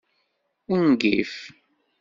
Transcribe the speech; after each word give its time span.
Ungif! 0.73 1.33